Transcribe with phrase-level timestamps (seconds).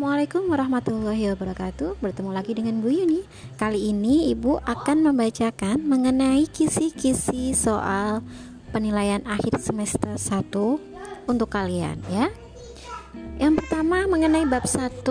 [0.00, 2.00] Assalamualaikum warahmatullahi wabarakatuh.
[2.00, 3.20] Bertemu lagi dengan Bu Yuni.
[3.60, 8.24] Kali ini Ibu akan membacakan mengenai kisi-kisi soal
[8.72, 10.56] penilaian akhir semester 1
[11.28, 12.32] untuk kalian ya.
[13.36, 15.04] Yang pertama mengenai bab 1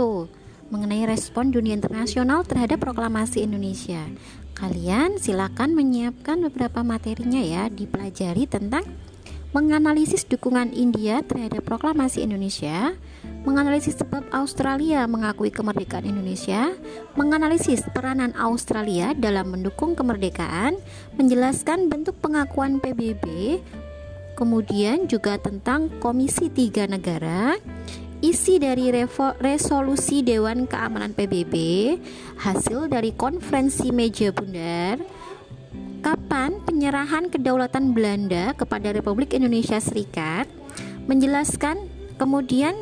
[0.74, 4.10] Mengenai respon dunia internasional terhadap proklamasi Indonesia.
[4.58, 8.90] Kalian silakan menyiapkan beberapa materinya ya Dipelajari tentang
[9.50, 12.94] menganalisis dukungan India terhadap proklamasi Indonesia,
[13.42, 16.70] menganalisis sebab Australia mengakui kemerdekaan Indonesia,
[17.18, 20.78] menganalisis peranan Australia dalam mendukung kemerdekaan,
[21.18, 23.58] menjelaskan bentuk pengakuan PBB,
[24.38, 27.58] kemudian juga tentang Komisi Tiga Negara,
[28.22, 28.94] isi dari
[29.42, 31.56] resolusi Dewan Keamanan PBB,
[32.38, 35.02] hasil dari konferensi meja bundar,
[36.00, 40.48] kapan penyerahan kedaulatan Belanda kepada Republik Indonesia Serikat
[41.06, 42.76] menjelaskan kemudian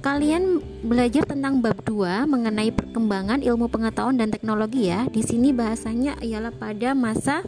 [0.00, 5.08] kalian belajar tentang bab 2 mengenai perkembangan ilmu pengetahuan dan teknologi ya.
[5.10, 7.42] Di sini bahasanya ialah pada masa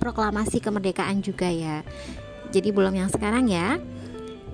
[0.00, 1.84] proklamasi kemerdekaan juga ya.
[2.48, 3.76] Jadi belum yang sekarang ya.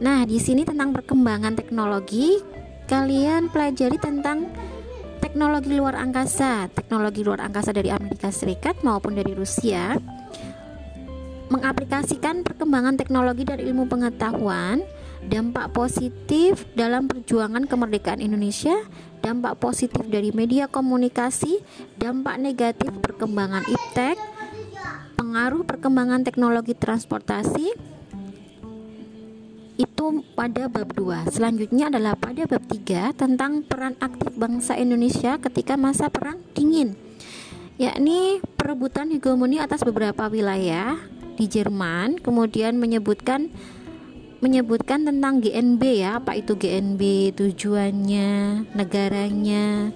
[0.01, 2.41] Nah, di sini tentang perkembangan teknologi
[2.89, 4.51] kalian pelajari tentang
[5.31, 9.95] teknologi luar angkasa, teknologi luar angkasa dari Amerika Serikat maupun dari Rusia
[11.55, 14.83] mengaplikasikan perkembangan teknologi dan ilmu pengetahuan,
[15.23, 18.75] dampak positif dalam perjuangan kemerdekaan Indonesia,
[19.23, 21.63] dampak positif dari media komunikasi,
[21.95, 24.19] dampak negatif perkembangan iptek,
[25.15, 27.71] pengaruh perkembangan teknologi transportasi,
[29.81, 31.33] itu pada bab 2.
[31.33, 36.93] Selanjutnya adalah pada bab 3 tentang peran aktif bangsa Indonesia ketika masa perang dingin.
[37.81, 41.01] Yakni perebutan hegemoni atas beberapa wilayah
[41.41, 43.49] di Jerman, kemudian menyebutkan
[44.45, 48.29] menyebutkan tentang GNB ya, apa itu GNB, tujuannya,
[48.77, 49.93] negaranya,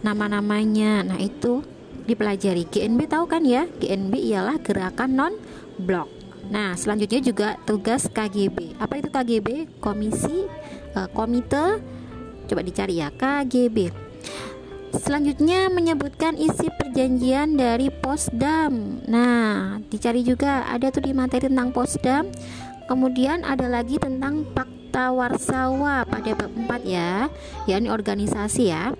[0.00, 1.04] nama-namanya.
[1.12, 1.64] Nah, itu
[2.04, 2.68] dipelajari.
[2.68, 3.68] GNB tahu kan ya?
[3.80, 5.34] GNB ialah gerakan non
[5.80, 6.08] blok.
[6.46, 8.78] Nah, selanjutnya juga tugas KGB.
[8.78, 9.78] Apa itu KGB?
[9.82, 10.46] Komisi
[10.94, 11.82] uh, Komite
[12.46, 13.90] coba dicari ya, KGB.
[14.96, 19.02] Selanjutnya menyebutkan isi perjanjian dari Posdam.
[19.04, 22.30] Nah, dicari juga ada tuh di materi tentang Posdam.
[22.86, 27.28] Kemudian ada lagi tentang Fakta Warsawa pada bab 4 ya,
[27.66, 28.94] yakni organisasi ya.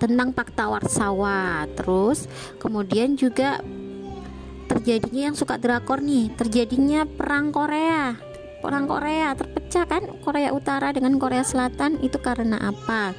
[0.00, 1.68] Tentang Fakta Warsawa.
[1.76, 2.26] Terus
[2.58, 3.60] kemudian juga
[4.88, 8.16] terjadinya yang suka drakor nih terjadinya perang Korea
[8.64, 13.12] perang Korea terpecah kan Korea Utara dengan Korea Selatan itu karena apa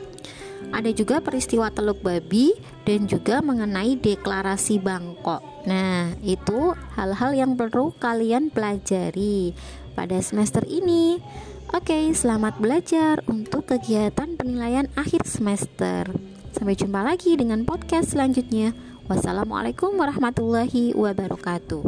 [0.73, 2.57] ada juga peristiwa Teluk Babi
[2.89, 9.53] dan juga mengenai deklarasi Bangkok nah itu hal-hal yang perlu kalian pelajari
[9.93, 11.21] pada semester ini
[11.69, 16.09] Oke, selamat belajar untuk kegiatan penilaian akhir semester.
[16.49, 18.88] Sampai jumpa lagi dengan podcast selanjutnya.
[19.09, 21.81] Wassalamualaikum warahmatullahi wabarakatuh.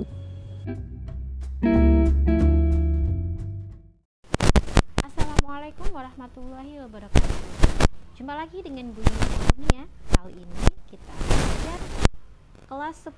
[5.06, 7.38] Assalamualaikum warahmatullahi wabarakatuh.
[8.18, 9.86] Jumpa lagi dengan Bu Yuni ya.
[10.18, 11.80] Kali ini kita belajar
[12.66, 13.14] kelas 10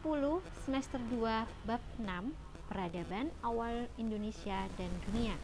[0.67, 2.03] semester 2 bab 6
[2.67, 5.39] Peradaban Awal Indonesia dan Dunia.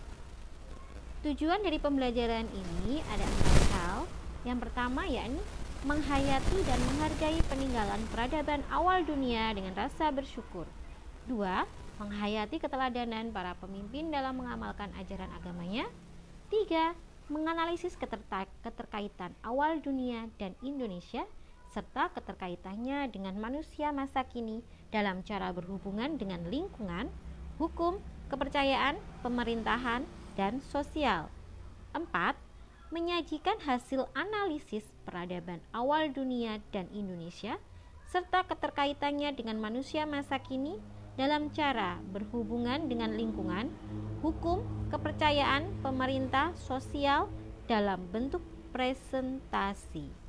[1.24, 4.00] Tujuan dari pembelajaran ini ada empat hal.
[4.44, 5.40] Yang pertama yakni
[5.88, 10.68] menghayati dan menghargai peninggalan peradaban awal dunia dengan rasa bersyukur.
[11.24, 11.64] Dua,
[12.04, 15.88] menghayati keteladanan para pemimpin dalam mengamalkan ajaran agamanya.
[16.52, 16.92] Tiga,
[17.32, 21.24] menganalisis keterkaitan awal dunia dan Indonesia
[21.72, 27.08] serta keterkaitannya dengan manusia masa kini dalam cara berhubungan dengan lingkungan,
[27.62, 30.04] hukum, kepercayaan, pemerintahan,
[30.36, 31.30] dan sosial.
[31.94, 32.34] Empat,
[32.90, 37.58] menyajikan hasil analisis peradaban awal dunia dan Indonesia
[38.14, 40.78] serta keterkaitannya dengan manusia masa kini
[41.18, 43.74] dalam cara berhubungan dengan lingkungan,
[44.22, 44.62] hukum,
[44.94, 47.28] kepercayaan, pemerintah, sosial
[47.66, 50.14] dalam bentuk presentasi.